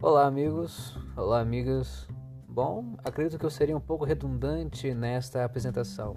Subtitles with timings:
[0.00, 0.96] Olá, amigos.
[1.16, 2.06] Olá, amigas.
[2.48, 6.14] Bom, acredito que eu seria um pouco redundante nesta apresentação,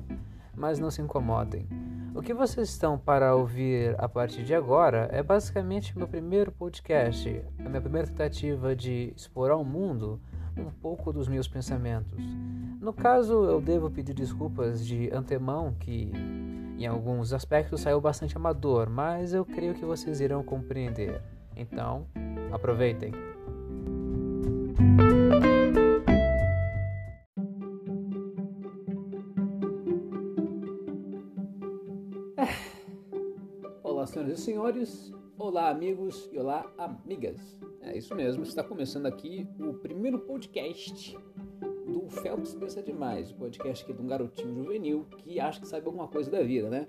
[0.55, 1.67] mas não se incomodem.
[2.13, 7.43] O que vocês estão para ouvir a partir de agora é basicamente meu primeiro podcast,
[7.57, 10.21] a minha primeira tentativa de expor ao mundo
[10.55, 12.23] um pouco dos meus pensamentos.
[12.79, 16.11] No caso, eu devo pedir desculpas de antemão que
[16.77, 21.19] em alguns aspectos saiu bastante amador, mas eu creio que vocês irão compreender.
[21.55, 22.05] Então,
[22.51, 23.30] aproveitem.
[33.83, 37.59] Olá, senhoras e senhores, olá, amigos e olá, amigas.
[37.81, 41.15] É isso mesmo, está começando aqui o primeiro podcast
[41.85, 45.85] do Phelps Pensa Demais, o podcast aqui de um garotinho juvenil que acha que sabe
[45.85, 46.87] alguma coisa da vida, né?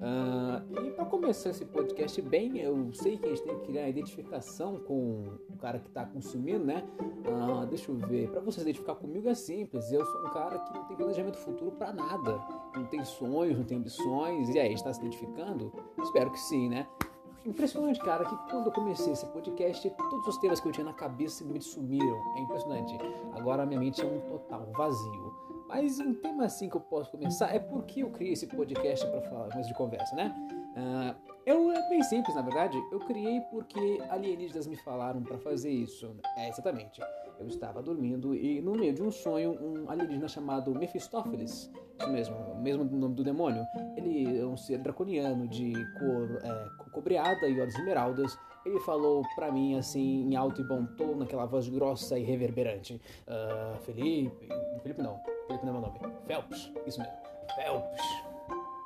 [0.00, 3.88] Uh, e para começar esse podcast bem, eu sei que a gente tem que criar
[3.88, 6.84] identificação com o cara que está consumindo, né?
[7.00, 8.28] Uh, deixa eu ver.
[8.30, 9.90] Para vocês identificar comigo é simples.
[9.92, 12.40] Eu sou um cara que não tem planejamento futuro para nada,
[12.74, 14.48] não tem sonhos, não tem ambições.
[14.50, 15.72] E aí, está se identificando?
[16.02, 16.86] Espero que sim, né?
[17.46, 20.94] Impressionante, cara, que quando eu comecei esse podcast, todos os temas que eu tinha na
[20.94, 22.18] cabeça simplesmente sumiram.
[22.36, 22.96] É impressionante.
[23.34, 25.33] Agora minha mente é um total vazio.
[25.68, 29.06] Mas um tema assim que eu posso começar é por que eu criei esse podcast
[29.06, 30.34] para falar mais de conversa, né?
[30.76, 32.76] Uh, eu é bem simples, na verdade.
[32.90, 36.16] Eu criei porque alienígenas me falaram para fazer isso.
[36.36, 37.00] É exatamente.
[37.38, 42.36] Eu estava dormindo e no meio de um sonho, um alienígena chamado Mephistófeles, isso mesmo,
[42.36, 43.64] o mesmo nome do demônio,
[43.96, 48.38] ele é um ser draconiano de cor é, cobreada e olhos esmeraldas.
[48.64, 53.00] Ele falou para mim assim em alto e bom tom, naquela voz grossa e reverberante:
[53.26, 54.48] uh, Felipe,
[54.82, 57.14] Felipe não, Felipe não é meu nome, Phelps, isso mesmo,
[57.54, 58.02] Phelps.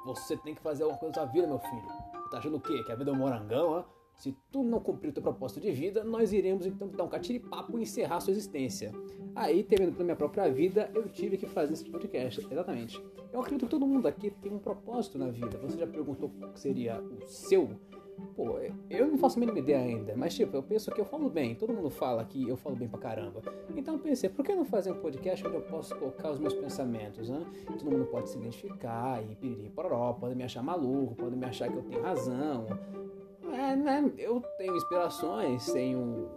[0.07, 1.87] Você tem que fazer alguma coisa da vida, meu filho.
[2.31, 2.83] Tá achando o quê?
[2.85, 3.99] Que a vida é um morangão, ó?
[4.15, 7.79] Se tu não cumprir o teu propósito de vida, nós iremos então dar um catiripapo
[7.79, 8.93] e encerrar a sua existência.
[9.35, 12.45] Aí, terminando pela minha própria vida, eu tive que fazer esse podcast.
[12.51, 13.01] Exatamente.
[13.33, 15.57] Eu acredito que todo mundo aqui tem um propósito na vida.
[15.59, 17.71] Você já perguntou qual seria o seu?
[18.35, 18.59] Pô,
[18.89, 21.55] eu não faço a mínima ideia ainda, mas tipo, eu penso que eu falo bem,
[21.55, 23.43] todo mundo fala que eu falo bem pra caramba.
[23.77, 26.55] Então eu pensei, por que não fazer um podcast onde eu posso colocar os meus
[26.55, 27.45] pensamentos, né?
[27.67, 31.69] Todo mundo pode se identificar e piriri pororó, pode me achar maluco, pode me achar
[31.69, 32.67] que eu tenho razão.
[33.53, 34.13] É, né?
[34.19, 36.29] Eu tenho inspirações, tenho.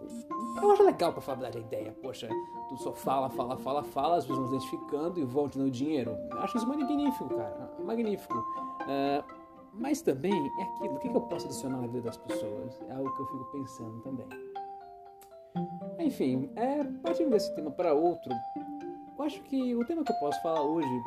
[0.61, 2.29] Eu acho legal pra falar da ideia, poxa,
[2.69, 6.17] tu só fala, fala, fala, fala, pessoas vão se identificando e vão te dando dinheiro.
[6.31, 7.73] Eu acho isso magnífico, cara.
[7.83, 8.37] Magnífico.
[8.37, 9.40] Uh,
[9.73, 12.79] mas também é aquilo, o que, eu posso adicionar na vida das pessoas?
[12.89, 14.27] É algo que eu fico pensando também.
[15.99, 18.31] Enfim, é, partindo desse tema para outro,
[19.17, 21.03] eu acho que o tema que eu posso falar hoje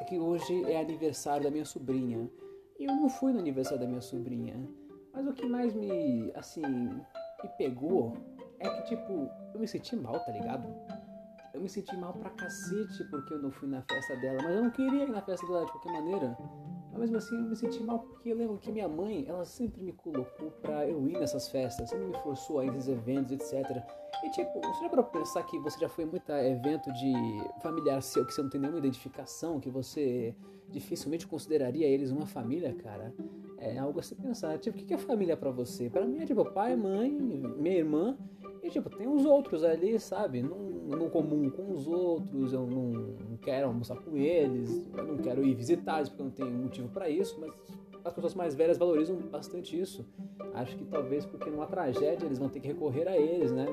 [0.00, 2.28] é que hoje é aniversário da minha sobrinha.
[2.78, 4.56] E eu não fui no aniversário da minha sobrinha.
[5.12, 8.16] Mas o que mais me, assim, me pegou
[8.58, 10.66] é que, tipo, eu me senti mal, tá ligado?
[11.52, 14.38] Eu me senti mal pra cacete porque eu não fui na festa dela.
[14.42, 16.36] Mas eu não queria ir na festa dela de qualquer maneira.
[16.96, 19.82] Mas mesmo assim eu me senti mal porque eu lembro que minha mãe, ela sempre
[19.82, 23.82] me colocou pra eu ir nessas festas, sempre me forçou a ir nesses eventos, etc.
[24.22, 27.12] E tipo, você já parou pra pensar que você já foi muito a evento de
[27.60, 30.34] familiar seu que você não tem nenhuma identificação, que você
[30.68, 33.12] dificilmente consideraria eles uma família, cara?
[33.58, 34.56] É algo a se pensar.
[34.58, 35.90] Tipo, o que é família para você?
[35.90, 38.16] Para mim é tipo pai, mãe, minha irmã
[38.64, 40.42] e tipo, tem os outros ali, sabe?
[40.42, 42.92] Não, não comum com os outros, eu não,
[43.28, 46.50] não quero almoçar com eles, eu não quero ir visitar eles porque eu não tenho
[46.50, 47.52] motivo para isso, mas
[48.02, 50.06] as pessoas mais velhas valorizam bastante isso.
[50.54, 53.66] Acho que talvez porque numa tragédia eles vão ter que recorrer a eles, né?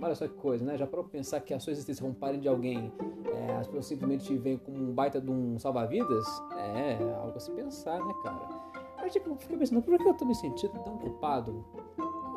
[0.00, 0.78] Olha só que coisa, né?
[0.78, 2.92] Já para pensar que a sua existência como parente de alguém,
[3.34, 6.24] é, as pessoas simplesmente veem como um baita de um salva-vidas,
[6.56, 8.48] é algo a se pensar, né, cara?
[8.96, 11.64] Mas tipo, eu fiquei pensando, por que eu tô me sentindo tão culpado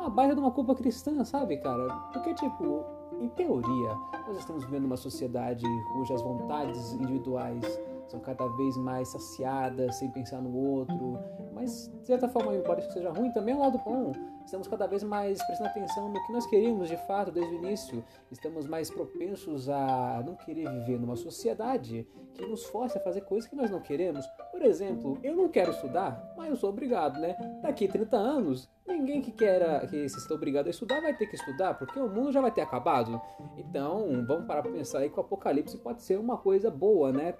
[0.00, 1.88] uma baita de uma culpa cristã, sabe, cara?
[2.12, 2.84] Porque, tipo,
[3.20, 3.94] em teoria,
[4.26, 7.62] nós estamos vivendo uma sociedade cujas vontades individuais
[8.10, 11.18] são cada vez mais saciadas, sem pensar no outro.
[11.52, 14.12] Mas, de certa forma, embora isso seja ruim, também é um lado bom.
[14.44, 18.04] Estamos cada vez mais prestando atenção no que nós queríamos de fato desde o início.
[18.32, 22.04] Estamos mais propensos a não querer viver numa sociedade
[22.34, 24.26] que nos force a fazer coisas que nós não queremos.
[24.50, 27.36] Por exemplo, eu não quero estudar, mas eu sou obrigado, né?
[27.62, 31.36] Daqui 30 anos, ninguém que queira que se está obrigado a estudar vai ter que
[31.36, 33.20] estudar, porque o mundo já vai ter acabado.
[33.56, 37.34] Então, vamos parar para pensar aí que o apocalipse pode ser uma coisa boa, né?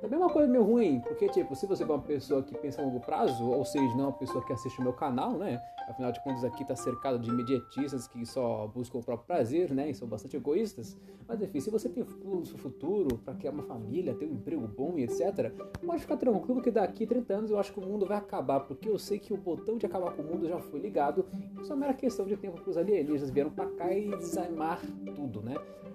[0.00, 2.82] Também é uma coisa meio ruim, porque, tipo, se você é uma pessoa que pensa
[2.82, 5.60] a longo prazo, ou seja, não é uma pessoa que assiste o meu canal, né?
[5.88, 9.90] Afinal de contas, aqui tá cercado de imediatistas que só buscam o próprio prazer, né?
[9.90, 10.96] E são bastante egoístas.
[11.28, 14.66] Mas, enfim, se você tem no seu futuro para criar uma família, ter um emprego
[14.66, 15.52] bom e etc.,
[15.84, 18.88] pode ficar tranquilo que daqui 30 anos eu acho que o mundo vai acabar, porque
[18.88, 21.26] eu sei que o botão de acabar com o mundo já foi ligado.
[21.60, 24.80] E só mera questão de tempo que os alienígenas vieram para cá e desanimar
[25.14, 25.54] tudo, né?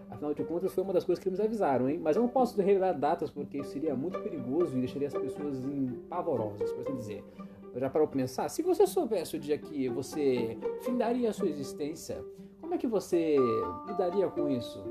[0.10, 2.00] Afinal de contas, foi uma das coisas que eles avisaram, hein?
[2.02, 5.58] Mas eu não posso revelar datas porque isso seria muito perigoso e deixaria as pessoas
[6.10, 7.24] pavorosas, por assim dizer.
[7.76, 8.50] Já parou para pensar?
[8.50, 12.24] Se você soubesse o dia que você findaria a sua existência,
[12.60, 13.36] como é que você
[13.88, 14.84] lidaria com isso?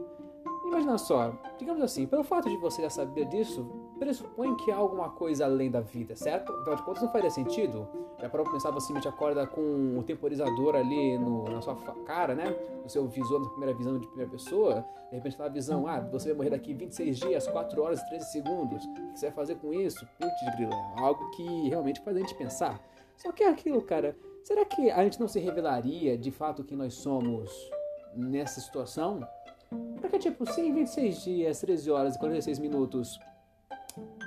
[0.66, 3.66] Imagina só, digamos assim, pelo fato de você já saber disso,
[3.98, 6.52] pressupõe que há alguma coisa além da vida, certo?
[6.52, 7.86] Afinal de contas, não faria sentido?
[8.18, 11.74] Já pra pensar, você me acorda com o temporizador ali no, na sua
[12.04, 12.56] cara, né?
[12.82, 14.84] No seu visor, na primeira visão de primeira pessoa.
[15.10, 18.32] De repente, aquela visão, ah, você vai morrer daqui 26 dias, 4 horas e 13
[18.32, 18.84] segundos.
[18.84, 20.06] O que você vai fazer com isso?
[20.18, 22.80] Putz, grila, é algo que realmente faz a gente pensar.
[23.16, 26.76] Só que é aquilo, cara, será que a gente não se revelaria de fato quem
[26.76, 27.50] nós somos
[28.14, 29.26] nessa situação?
[30.00, 33.18] Porque, tipo, se em 26 dias, 13 horas e 46 minutos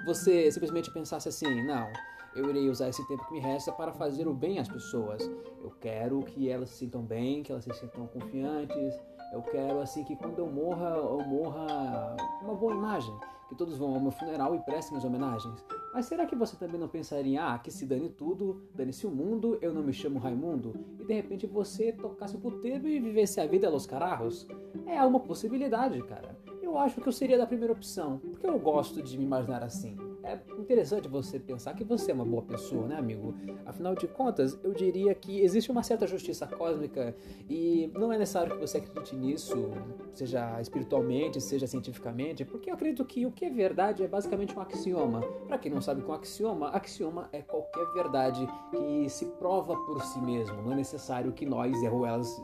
[0.05, 1.87] você simplesmente pensasse assim, não,
[2.35, 5.29] eu irei usar esse tempo que me resta para fazer o bem às pessoas.
[5.61, 8.99] Eu quero que elas se sintam bem, que elas se sintam confiantes.
[9.33, 13.13] Eu quero assim que quando eu morra, eu morra uma boa imagem,
[13.49, 15.63] que todos vão ao meu funeral e prestem as homenagens.
[15.93, 19.57] Mas será que você também não pensaria, ah, que se dane tudo, dane-se o mundo,
[19.61, 23.45] eu não me chamo Raimundo, e de repente você tocasse o puteiro e vivesse a
[23.45, 24.47] vida aos carros?
[24.85, 26.37] É uma possibilidade, cara.
[26.71, 29.93] Eu acho que eu seria da primeira opção, porque eu gosto de me imaginar assim
[30.23, 33.33] é interessante você pensar que você é uma boa pessoa, né, amigo?
[33.65, 37.15] Afinal de contas, eu diria que existe uma certa justiça cósmica
[37.49, 39.71] e não é necessário que você acredite nisso,
[40.13, 44.61] seja espiritualmente, seja cientificamente, porque eu acredito que o que é verdade é basicamente um
[44.61, 45.21] axioma.
[45.47, 49.25] Para quem não sabe o que é um axioma, axioma é qualquer verdade que se
[49.25, 50.61] prova por si mesmo.
[50.61, 51.71] Não é necessário que nós,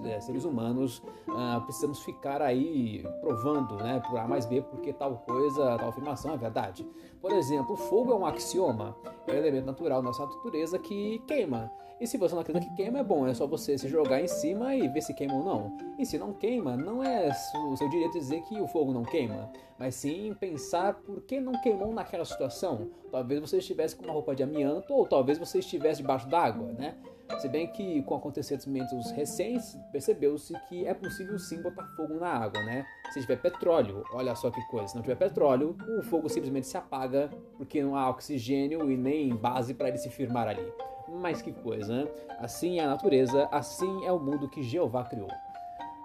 [0.03, 5.17] é, seres humanos, uh, precisamos ficar aí provando, né, por A mais B, porque tal
[5.19, 6.87] coisa, tal afirmação é verdade.
[7.21, 8.95] Por exemplo, o fogo é um axioma,
[9.27, 11.71] é um elemento natural da nossa natureza que queima.
[11.99, 14.27] E se você não acredita que queima, é bom, é só você se jogar em
[14.27, 15.77] cima e ver se queima ou não.
[15.97, 17.29] E se não queima, não é
[17.71, 21.53] o seu direito dizer que o fogo não queima, mas sim pensar por que não
[21.61, 22.91] queimou naquela situação.
[23.11, 26.97] Talvez você estivesse com uma roupa de amianto ou talvez você estivesse debaixo d'água, né?
[27.39, 32.63] Se bem que com acontecimentos recentes, percebeu-se que é possível sim botar fogo na água,
[32.63, 32.85] né?
[33.11, 36.77] Se tiver petróleo, olha só que coisa, se não tiver petróleo, o fogo simplesmente se
[36.77, 40.73] apaga porque não há oxigênio e nem base para ele se firmar ali.
[41.07, 42.11] Mas que coisa, né?
[42.39, 45.29] Assim é a natureza, assim é o mundo que Jeová criou.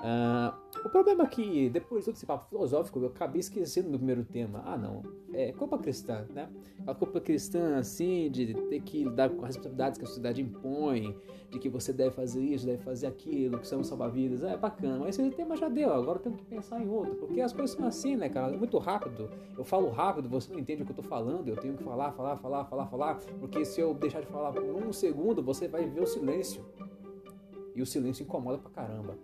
[0.02, 0.52] Uh,
[0.84, 4.24] o problema é que, depois de todo esse papo filosófico, eu acabei esquecendo do primeiro
[4.24, 4.60] tema.
[4.66, 5.00] Ah, não.
[5.32, 6.48] É culpa cristã, né?
[6.84, 11.16] A culpa cristã, assim, de ter que lidar com as responsabilidades que a sociedade impõe,
[11.50, 14.42] de que você deve fazer isso, deve fazer aquilo, que são salvar-vidas.
[14.42, 17.14] É bacana, mas esse tema já deu, agora eu tenho que pensar em outro.
[17.14, 18.56] Porque as coisas são assim, né, cara?
[18.56, 19.30] Muito rápido.
[19.56, 22.10] Eu falo rápido, você não entende o que eu tô falando, eu tenho que falar,
[22.10, 23.18] falar, falar, falar, falar.
[23.38, 26.64] Porque se eu deixar de falar por um segundo, você vai ver o silêncio.
[27.74, 29.16] E o silêncio incomoda pra caramba.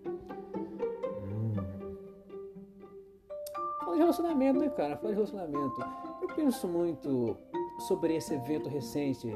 [3.99, 4.97] De relacionamento, né, cara?
[4.97, 5.85] Fala de relacionamento.
[6.23, 7.37] Eu penso muito
[7.89, 9.29] sobre esse evento recente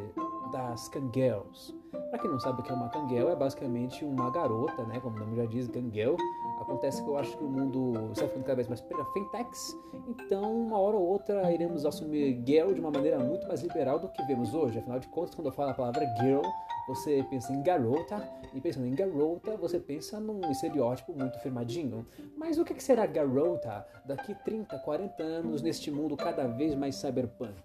[0.52, 1.74] das Kangirls.
[2.10, 5.00] Pra quem não sabe o que é uma Kangirl, é basicamente uma garota, né?
[5.00, 6.14] Como o nome já diz, Kangirl.
[6.60, 9.76] Acontece que eu acho que o mundo está ficando cada vez mais para fintechs,
[10.06, 14.08] então uma hora ou outra iremos assumir girl de uma maneira muito mais liberal do
[14.08, 14.78] que vemos hoje.
[14.78, 16.40] Afinal de contas, quando eu falo a palavra girl,
[16.86, 18.22] você pensa em garota,
[18.54, 22.06] e pensando em garota, você pensa num estereótipo muito firmadinho.
[22.36, 27.62] Mas o que será garota daqui 30, 40 anos neste mundo cada vez mais cyberpunk?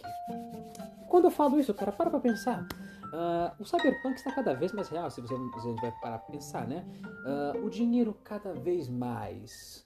[1.10, 2.68] Quando eu falo isso, cara, para pra pensar.
[3.08, 6.68] Uh, o cyberpunk está cada vez mais real, se você, você vai parar pra pensar,
[6.68, 6.86] né?
[7.26, 9.86] Uh, o dinheiro cada vez mais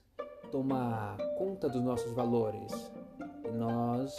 [0.50, 2.72] toma conta dos nossos valores.
[3.44, 4.14] E nós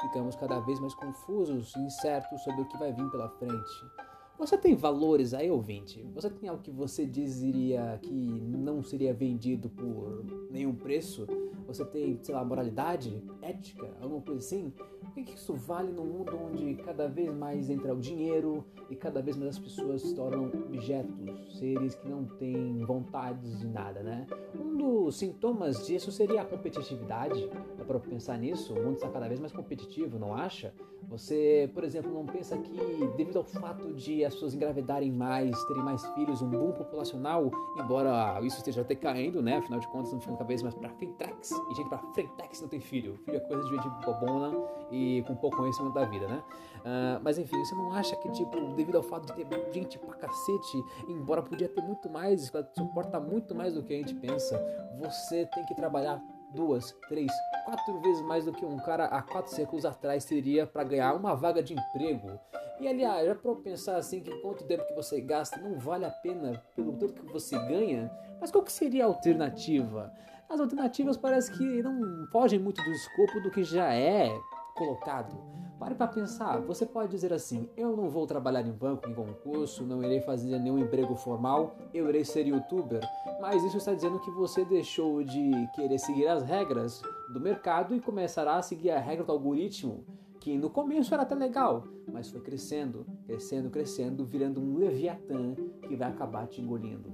[0.00, 4.11] ficamos cada vez mais confusos e incertos sobre o que vai vir pela frente.
[4.38, 6.04] Você tem valores aí, ouvinte?
[6.14, 11.26] Você tem algo que você diria que não seria vendido por nenhum preço?
[11.66, 14.72] Você tem, sei lá, moralidade, ética, alguma coisa assim?
[15.04, 19.20] O que isso vale no mundo onde cada vez mais entra o dinheiro e cada
[19.20, 24.26] vez mais as pessoas se tornam objetos, seres que não têm vontades de nada, né?
[24.58, 27.48] Um dos sintomas disso seria a competitividade.
[27.76, 28.72] Dá para pensar nisso?
[28.72, 30.74] O mundo está cada vez mais competitivo, não acha?
[31.08, 35.82] Você, por exemplo, não pensa que devido ao fato de as pessoas engravidarem mais, terem
[35.82, 39.58] mais filhos, um boom populacional, embora isso esteja até caindo, né?
[39.58, 41.50] Afinal de contas, não ficam cada vez mais para fintechs.
[41.70, 43.18] E gente para fintechs não tem filho.
[43.24, 44.56] Filho é coisa de gente bobona
[44.90, 46.42] e com pouco conhecimento da vida, né?
[46.82, 50.14] Uh, mas enfim, você não acha que, tipo, devido ao fato de ter gente pra
[50.14, 54.60] cacete, embora podia ter muito mais, suporta muito mais do que a gente pensa,
[54.98, 56.20] você tem que trabalhar
[56.54, 57.30] duas, três,
[57.64, 61.34] quatro vezes mais do que um cara há quatro séculos atrás teria para ganhar uma
[61.34, 62.38] vaga de emprego.
[62.80, 66.10] E aliás, já para pensar assim que quanto tempo que você gasta não vale a
[66.10, 70.12] pena pelo tanto que você ganha, mas qual que seria a alternativa?
[70.48, 74.28] As alternativas parece que não fogem muito do escopo do que já é
[74.76, 75.36] colocado.
[75.82, 79.84] Pare para pensar, você pode dizer assim: eu não vou trabalhar em banco, em concurso,
[79.84, 83.00] não irei fazer nenhum emprego formal, eu irei ser youtuber.
[83.40, 88.00] Mas isso está dizendo que você deixou de querer seguir as regras do mercado e
[88.00, 90.04] começará a seguir a regra do algoritmo,
[90.38, 95.56] que no começo era até legal, mas foi crescendo, crescendo, crescendo, virando um leviatã
[95.88, 97.10] que vai acabar te engolindo.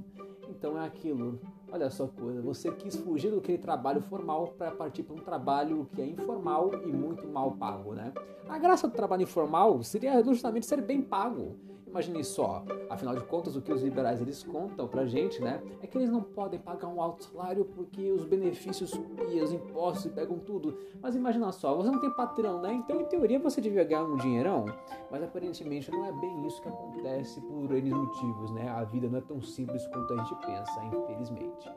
[0.47, 1.41] Então é aquilo.
[1.71, 5.87] Olha só coisa, você quis fugir do aquele trabalho formal para partir para um trabalho
[5.95, 8.13] que é informal e muito mal pago, né?
[8.49, 11.57] A graça do trabalho informal seria justamente ser bem pago.
[11.89, 15.63] Imagine só, afinal de contas, o que os liberais eles contam pra gente, né?
[15.83, 18.93] É que eles não podem pagar um alto salário porque os benefícios
[19.31, 20.79] e os impostos pegam tudo.
[21.01, 22.75] Mas imagina só, você não tem patrão, né?
[22.75, 24.67] Então, em teoria, você devia ganhar um dinheirão.
[25.11, 28.69] Mas aparentemente não é bem isso que acontece por N motivos, né?
[28.69, 31.71] A vida não é tão simples quanto a gente pensa, infelizmente.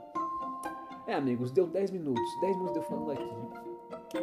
[1.07, 2.39] É, amigos, deu 10 minutos.
[2.41, 3.70] 10 minutos de eu falando aqui.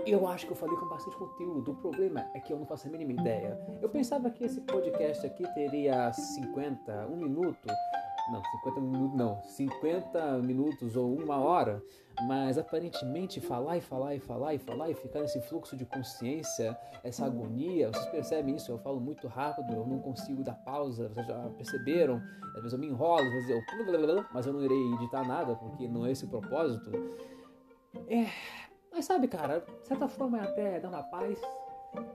[0.06, 1.72] Eu acho que eu falei com bastante conteúdo.
[1.72, 3.58] O problema é que eu não faço a mínima ideia.
[3.80, 7.66] Eu pensava que esse podcast aqui teria 50, um minuto.
[8.30, 11.82] Não, 50 minutos não, 50 minutos ou uma hora,
[12.26, 16.78] mas aparentemente falar e falar e falar e falar e ficar nesse fluxo de consciência,
[17.02, 18.70] essa agonia, vocês percebem isso?
[18.70, 22.22] Eu falo muito rápido, eu não consigo dar pausa, vocês já perceberam?
[22.48, 23.60] Às vezes eu me enrolo, às vezes eu.
[24.34, 26.90] Mas eu não irei editar nada porque não é esse o propósito.
[28.08, 28.26] É,
[28.92, 31.40] mas sabe, cara, de certa forma é até dá uma paz.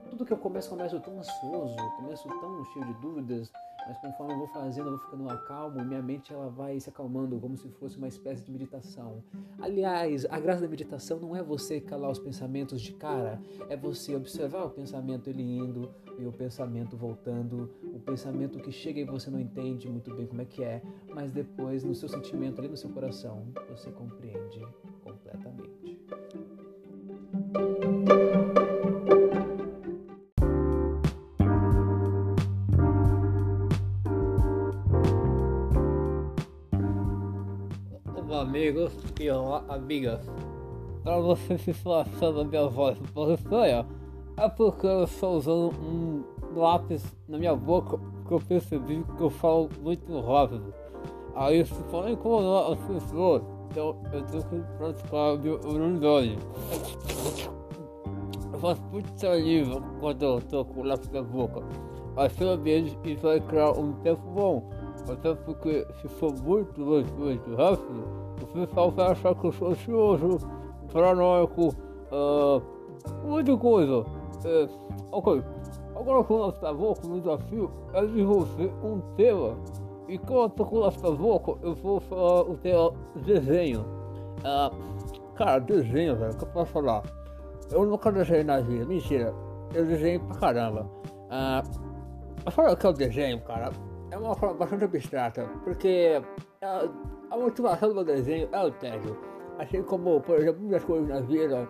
[0.08, 3.50] Tudo que eu começo, começo tão ansioso, começo tão cheio de dúvidas,
[3.86, 7.38] mas conforme eu vou fazendo, eu vou ficando acalmo, minha mente ela vai se acalmando
[7.38, 9.22] como se fosse uma espécie de meditação.
[9.60, 14.14] Aliás, a graça da meditação não é você calar os pensamentos de cara, é você
[14.14, 19.30] observar o pensamento ele indo e o pensamento voltando, o pensamento que chega e você
[19.30, 22.76] não entende muito bem como é que é, mas depois no seu sentimento ali no
[22.76, 24.60] seu coração, você compreende
[25.02, 25.93] completamente.
[38.54, 39.28] Amigos e
[39.68, 40.20] amigas.
[41.02, 43.84] Para você se achando a minha voz um pouco estranha,
[44.36, 46.22] é porque eu estou usando um
[46.54, 50.72] lápis na minha boca que eu percebi que eu falo muito rápido.
[51.34, 53.42] Aí isso pode incomodar as pessoas
[53.72, 56.38] então eu tenho que praticar a minha unidade.
[58.52, 61.60] Eu faço muito saliva quando eu tô com o lápis na boca.
[62.14, 64.70] Mas pelo menos isso vai criar um tempo bom.
[65.08, 69.68] Até porque se for muito, muito, muito rápido, o pessoal vai achar que eu sou
[69.68, 70.38] ansioso,
[70.92, 71.74] paranoico,
[72.12, 72.62] uh,
[73.26, 74.04] muita coisa.
[74.44, 74.68] É,
[75.10, 75.42] ok,
[75.96, 79.56] agora com na boca, o desafio é desenvolver um tema
[80.08, 82.92] e como eu tô com lápis boca, eu vou falar o tema
[83.24, 83.84] desenho.
[84.44, 84.70] Ah,
[85.34, 87.02] cara, desenho, velho, que eu posso falar?
[87.70, 89.34] Eu nunca desenhei na vida, mentira.
[89.72, 90.86] Eu desenhei pra caramba.
[91.30, 91.62] Ah,
[92.50, 93.72] falar o que é o desenho, cara,
[94.10, 96.20] é uma forma bastante abstrata, porque
[96.64, 96.88] a,
[97.30, 99.16] a motivação do meu desenho é o tédio.
[99.58, 101.68] Assim como, por exemplo, muitas coisas na vida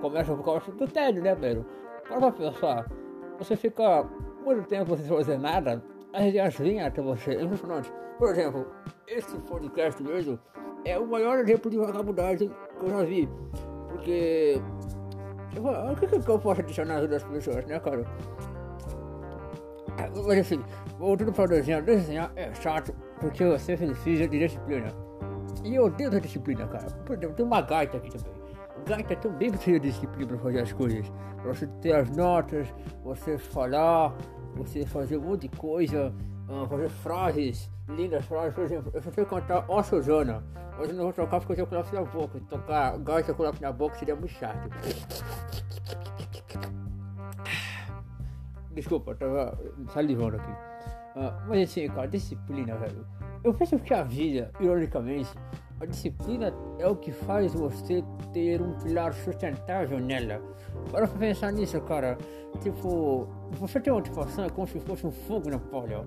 [0.00, 1.66] começam por causa do tédio, né, velho?
[2.08, 2.90] Para pensar,
[3.38, 4.04] você fica
[4.44, 7.32] muito tempo sem fazer nada, as ideias vêm até você.
[7.32, 7.92] É impressionante.
[8.18, 8.66] Por exemplo,
[9.06, 10.38] esse podcast mesmo
[10.84, 13.28] é o maior exemplo de vagabundagem que eu já vi.
[13.90, 14.60] Porque.
[15.56, 18.04] O que, que eu posso adicionar das pessoas, né, cara?
[20.26, 20.62] Mas assim,
[20.98, 24.92] voltando para o desenhar, desenhar é chato porque você precisa de disciplina.
[25.64, 26.86] E eu odeio essa disciplina, cara.
[27.04, 28.36] Por exemplo, tem uma gaita aqui também.
[28.86, 31.12] Gaita também precisa de disciplina para fazer as coisas.
[31.42, 34.14] Para você ter as notas, você falar,
[34.54, 36.12] você fazer um monte de coisa,
[36.48, 40.44] uh, fazer frases, lindas frases, por exemplo, eu só sei cantar Ó Suzana,
[40.78, 43.96] mas eu não vou tocar porque eu lápis na boca, tocar gaita com na boca
[43.96, 44.68] seria muito chato.
[48.72, 49.58] Desculpa, eu tava
[49.92, 50.52] salivando aqui.
[51.16, 53.06] Uh, mas assim, cara, disciplina, velho.
[53.42, 55.30] Eu penso que a vida, ironicamente,
[55.80, 60.42] a disciplina é o que faz você ter um pilar sustentável nela.
[60.90, 62.18] Para pensar nisso, cara,
[62.60, 66.04] tipo, você tem motivação é como se fosse um fogo na palha.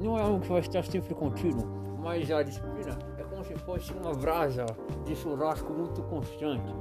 [0.00, 1.66] Não é algo que vai estar sempre contínuo,
[2.02, 4.66] mas a disciplina é como se fosse uma brasa
[5.06, 6.72] de churrasco muito constante.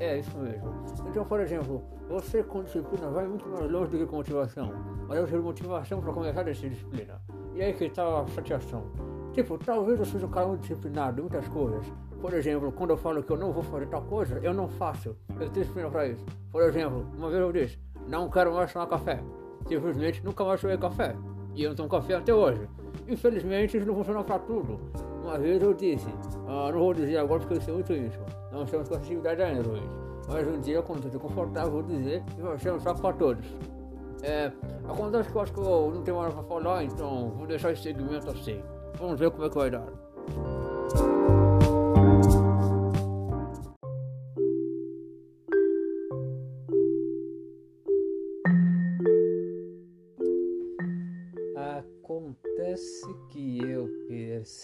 [0.00, 0.72] É, isso mesmo.
[1.08, 4.72] Então, por exemplo, você com disciplina vai muito mais longe do que com motivação.
[5.08, 7.20] Mas eu tive motivação para começar a disciplina.
[7.54, 8.84] E aí que tá a chateação.
[9.32, 11.86] Tipo, talvez eu seja um cara muito disciplinado em muitas coisas.
[12.20, 15.16] Por exemplo, quando eu falo que eu não vou fazer tal coisa, eu não faço.
[15.30, 16.24] Eu tenho disciplina para isso.
[16.50, 19.20] Por exemplo, uma vez eu disse, não quero mais tomar café.
[19.68, 21.16] Simplesmente nunca mais tomei café.
[21.54, 22.68] E eu não tomo café até hoje.
[23.06, 24.80] Infelizmente isso não funciona para tudo.
[25.22, 26.08] Uma vez eu disse,
[26.46, 28.18] ah, não vou dizer agora porque eu sei muito isso.
[28.54, 29.82] Não estamos com atividade ainda, Luiz.
[30.28, 33.44] Mas um dia, quando estou confortável, vou dizer que vai ser um saco para todos.
[34.22, 34.50] É,
[34.88, 37.82] acontece que eu acho que eu não tenho mais para falar, então vou deixar esse
[37.82, 38.62] segmento assim.
[38.94, 39.84] Vamos ver como é que vai dar.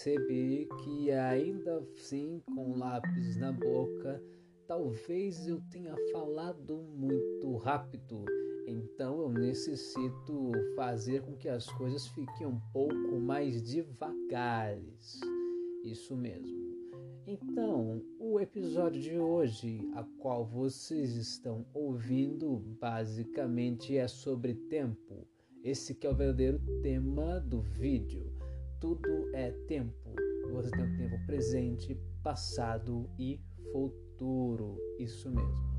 [0.01, 4.19] Percebi que ainda assim com lápis na boca,
[4.67, 8.25] talvez eu tenha falado muito rápido.
[8.65, 15.19] Então eu necessito fazer com que as coisas fiquem um pouco mais devagares.
[15.83, 16.71] Isso mesmo.
[17.27, 25.27] Então, o episódio de hoje, a qual vocês estão ouvindo, basicamente é sobre tempo.
[25.63, 28.40] Esse que é o verdadeiro tema do vídeo.
[28.81, 30.09] Tudo é tempo.
[30.51, 33.39] Você tem o tempo presente, passado e
[33.71, 34.75] futuro.
[34.97, 35.71] Isso mesmo.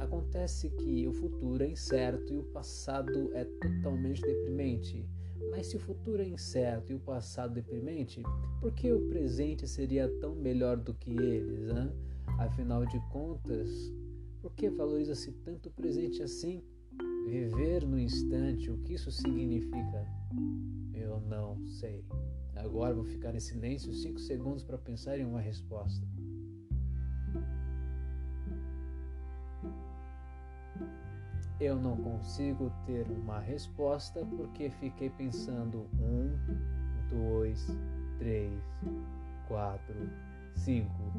[0.00, 5.06] Acontece que o futuro é incerto e o passado é totalmente deprimente.
[5.50, 8.22] Mas se o futuro é incerto e o passado deprimente,
[8.62, 11.68] por que o presente seria tão melhor do que eles?
[11.68, 11.92] Hein?
[12.38, 13.92] Afinal de contas,
[14.40, 16.64] por que valoriza-se tanto o presente assim?
[17.28, 20.06] Viver no instante, o que isso significa?
[20.94, 22.04] Eu não sei.
[22.56, 26.06] Agora vou ficar em silêncio 5 segundos para pensar em uma resposta.
[31.60, 36.36] Eu não consigo ter uma resposta porque fiquei pensando um,
[37.10, 37.66] dois,
[38.18, 38.52] três,
[39.48, 40.08] quatro,
[40.54, 41.12] cinco,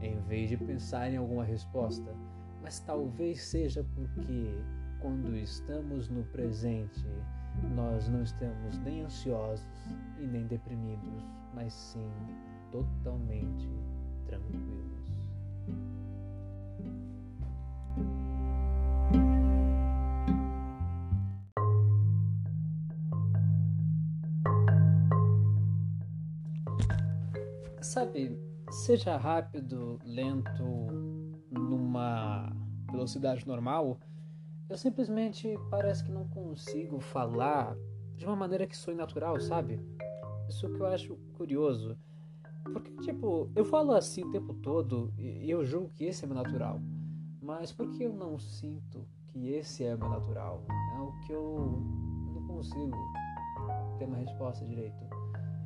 [0.00, 2.14] em vez de pensar em alguma resposta.
[2.62, 4.54] Mas talvez seja porque
[5.02, 7.04] quando estamos no presente,
[7.74, 9.66] nós não estamos nem ansiosos
[10.18, 12.08] e nem deprimidos, mas sim
[12.70, 13.68] totalmente
[14.26, 15.02] tranquilos.
[27.80, 28.38] Sabe,
[28.70, 30.86] seja rápido, lento,
[31.50, 32.50] numa
[32.90, 33.98] velocidade normal,
[34.72, 37.76] eu simplesmente parece que não consigo falar
[38.16, 39.78] de uma maneira que soe natural, sabe?
[40.48, 41.94] Isso que eu acho curioso.
[42.64, 46.36] Porque, tipo, eu falo assim o tempo todo e eu julgo que esse é meu
[46.36, 46.80] natural.
[47.42, 50.64] Mas por que eu não sinto que esse é meu natural?
[50.96, 51.82] É o que eu
[52.32, 52.96] não consigo
[53.98, 55.04] ter uma resposta direito.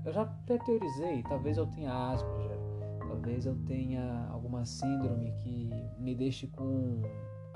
[0.05, 2.59] Eu já até teorizei, talvez eu tenha Asperger,
[3.07, 7.03] talvez eu tenha alguma síndrome que me deixe com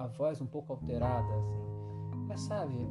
[0.00, 2.26] a voz um pouco alterada, assim.
[2.26, 2.88] Mas sabe,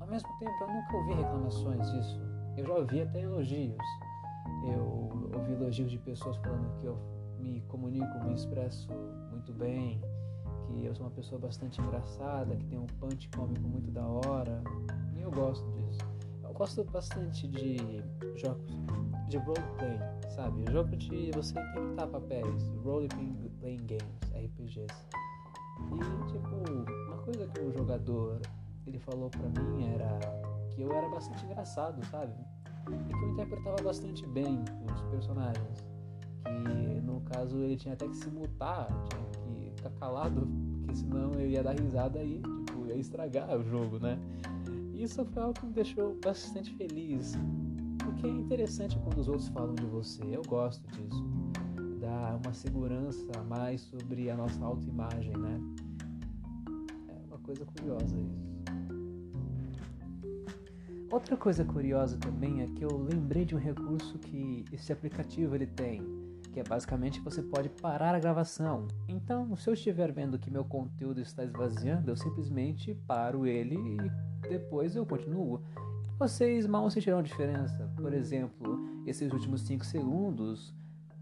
[0.00, 2.20] ao mesmo tempo eu nunca ouvi reclamações disso.
[2.56, 3.76] Eu já ouvi até elogios.
[4.66, 6.96] Eu ouvi elogios de pessoas falando que eu
[7.38, 8.88] me comunico, me expresso
[9.30, 10.00] muito bem,
[10.66, 14.62] que eu sou uma pessoa bastante engraçada, que tem um punch cômico muito da hora.
[15.16, 16.14] E eu gosto disso
[16.54, 17.76] gosto bastante de
[18.36, 18.70] jogos
[19.28, 19.98] de roleplay,
[20.36, 20.64] sabe?
[20.70, 25.23] Jogo de você interpretar papéis, role-playing games, RPGs.
[25.92, 26.54] E, tipo,
[27.08, 28.40] uma coisa que o jogador
[28.86, 30.18] ele falou pra mim era
[30.70, 32.34] que eu era bastante engraçado, sabe?
[32.90, 35.86] E que eu interpretava bastante bem os personagens.
[36.44, 40.46] Que no caso ele tinha até que se mutar, tinha que ficar calado,
[40.80, 44.18] porque senão eu ia dar risada e, tipo, ia estragar o jogo, né?
[44.92, 47.34] Isso foi algo que me deixou bastante feliz,
[48.04, 50.22] porque é interessante quando os outros falam de você.
[50.24, 51.24] Eu gosto disso.
[52.04, 55.58] Dá uma segurança a mais sobre a nossa autoimagem, né?
[57.08, 58.54] É uma coisa curiosa isso.
[61.10, 65.66] Outra coisa curiosa também é que eu lembrei de um recurso que esse aplicativo ele
[65.66, 66.02] tem,
[66.52, 68.86] que é basicamente você pode parar a gravação.
[69.08, 74.46] Então, se eu estiver vendo que meu conteúdo está esvaziando, eu simplesmente paro ele e
[74.46, 75.62] depois eu continuo.
[76.18, 77.90] Vocês mal sentirão diferença.
[77.96, 80.74] Por exemplo, esses últimos 5 segundos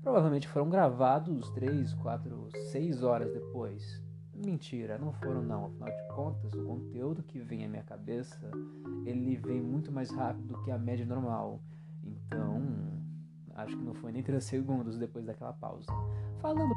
[0.02, 4.02] provavelmente foram gravados 3, 4, 6 horas depois.
[4.34, 5.66] Mentira, não foram não.
[5.66, 8.50] Afinal de contas, o conteúdo que vem à minha cabeça,
[9.06, 11.60] ele vem muito mais rápido que a média normal.
[12.04, 12.62] Então,
[13.54, 15.86] acho que não foi nem 3 segundos depois daquela pausa.
[16.40, 16.74] Falando,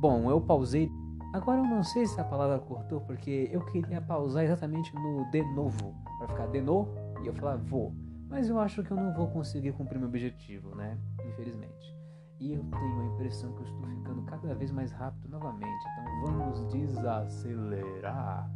[0.00, 0.90] bom, eu pausei
[1.34, 5.42] Agora eu não sei se a palavra cortou porque eu queria pausar exatamente no de
[5.52, 7.92] novo, para ficar de novo e eu falar vou.
[8.28, 10.96] Mas eu acho que eu não vou conseguir cumprir meu objetivo, né?
[11.26, 12.03] Infelizmente.
[12.40, 15.84] E eu tenho a impressão que eu estou ficando cada vez mais rápido novamente.
[15.92, 18.50] Então vamos desacelerar.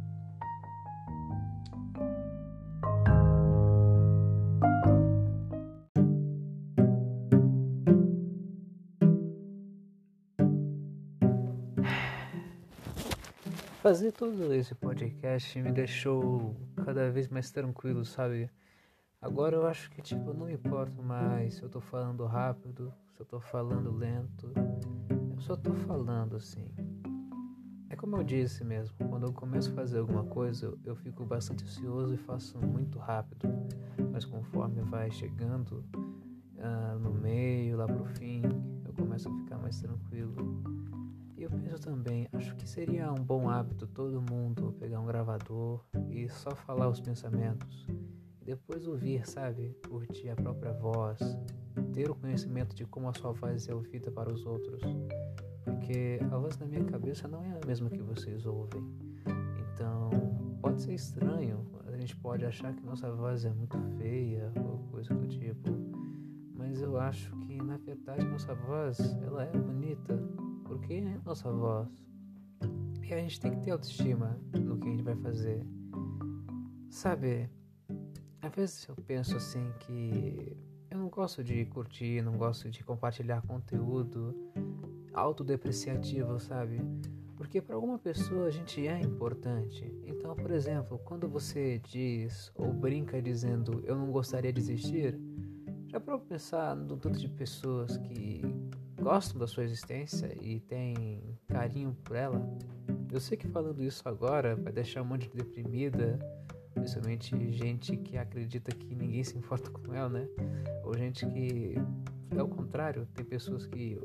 [13.81, 18.49] Fazer todo esse podcast me deixou cada vez mais tranquilo, sabe?
[19.21, 23.25] Agora eu acho que, tipo, não importa mais se eu tô falando rápido, se eu
[23.25, 24.49] tô falando lento.
[25.35, 26.73] Eu só tô falando assim.
[27.89, 31.65] É como eu disse mesmo, quando eu começo a fazer alguma coisa, eu fico bastante
[31.65, 33.45] ansioso e faço muito rápido.
[34.13, 35.83] Mas conforme vai chegando
[36.55, 38.41] uh, no meio, lá pro fim,
[38.85, 40.63] eu começo a ficar mais tranquilo.
[41.35, 45.83] E eu penso também, acho que seria um bom hábito todo mundo pegar um gravador
[46.09, 47.85] e só falar os pensamentos.
[48.41, 49.75] E depois ouvir, sabe?
[49.89, 51.19] Curtir a própria voz,
[51.93, 54.81] ter o conhecimento de como a sua voz é ouvida para os outros.
[55.63, 58.83] Porque a voz na minha cabeça não é a mesma que vocês ouvem.
[59.73, 60.09] Então,
[60.61, 65.13] pode ser estranho, a gente pode achar que nossa voz é muito feia ou coisa
[65.13, 65.69] do tipo.
[66.55, 70.17] Mas eu acho que na verdade nossa voz, ela é bonita
[70.65, 71.87] porque é nossa voz.
[73.03, 75.65] E a gente tem que ter autoestima no que a gente vai fazer.
[76.89, 77.49] Sabe,
[78.41, 80.55] às vezes eu penso assim que
[81.19, 84.33] gosto de curtir, não gosto de compartilhar conteúdo
[85.13, 86.79] autodepreciativo, sabe?
[87.35, 89.93] Porque para alguma pessoa a gente é importante.
[90.05, 95.19] Então, por exemplo, quando você diz ou brinca dizendo eu não gostaria de existir,
[95.89, 98.41] já para pensar no tanto de pessoas que
[99.01, 102.41] gostam da sua existência e têm carinho por ela.
[103.11, 106.17] Eu sei que falando isso agora vai deixar um monte de deprimida,
[106.79, 110.27] principalmente gente que acredita que ninguém se importa com ela, né?
[110.83, 111.75] Ou gente que
[112.31, 113.99] é o contrário, tem pessoas que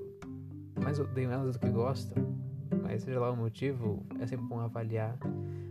[0.82, 2.36] mais odeiam elas do que gostam,
[2.82, 5.18] mas seja lá o motivo, é sempre bom avaliar.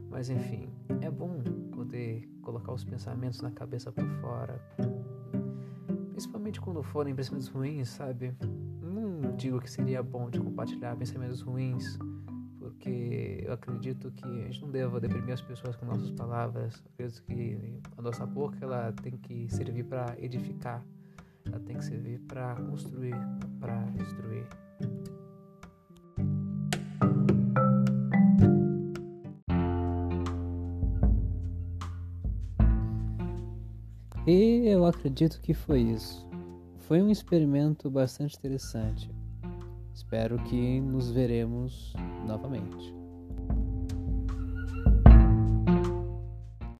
[0.10, 0.70] Mas enfim,
[1.02, 4.62] é bom poder colocar os pensamentos na cabeça por fora,
[6.12, 8.36] principalmente quando forem pensamentos ruins, sabe?
[9.44, 11.98] digo que seria bom de compartilhar pensamentos ruins,
[12.84, 16.84] porque eu acredito que a gente não deva deprimir as pessoas com nossas palavras.
[17.00, 20.86] Eu acredito que a nossa boca ela tem que servir para edificar,
[21.46, 23.16] ela tem que servir para construir,
[23.62, 24.46] para destruir.
[34.28, 36.28] E eu acredito que foi isso.
[36.80, 39.10] Foi um experimento bastante interessante.
[39.94, 41.94] Espero que nos veremos
[42.24, 43.03] novamente.